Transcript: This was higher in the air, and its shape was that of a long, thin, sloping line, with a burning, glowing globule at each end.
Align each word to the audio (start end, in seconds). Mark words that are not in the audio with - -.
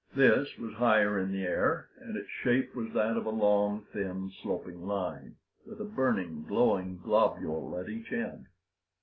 This 0.15 0.57
was 0.57 0.73
higher 0.73 1.19
in 1.19 1.31
the 1.31 1.43
air, 1.45 1.87
and 1.99 2.17
its 2.17 2.27
shape 2.27 2.73
was 2.73 2.91
that 2.93 3.15
of 3.17 3.27
a 3.27 3.29
long, 3.29 3.85
thin, 3.93 4.31
sloping 4.41 4.87
line, 4.87 5.35
with 5.63 5.79
a 5.79 5.83
burning, 5.85 6.43
glowing 6.47 6.97
globule 6.97 7.77
at 7.79 7.87
each 7.87 8.11
end. 8.11 8.47